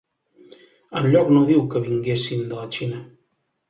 Enlloc 1.01 1.31
no 1.35 1.43
diu 1.51 1.63
que 1.77 1.85
vinguessin 1.87 2.45
de 2.51 2.63
la 2.65 2.69
Xina. 2.81 3.09